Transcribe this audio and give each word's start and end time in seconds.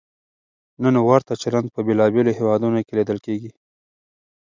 نن 0.83 0.95
ورته 1.09 1.33
چلند 1.41 1.67
په 1.73 1.79
بېلابېلو 1.87 2.31
هېوادونو 2.39 2.79
کې 2.85 2.93
لیدل 2.99 3.17
کېږي. 3.25 3.51